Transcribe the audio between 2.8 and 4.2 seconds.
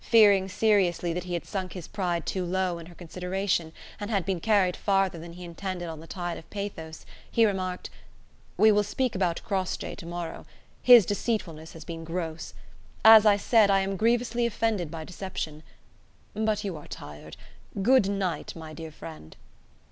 her consideration, and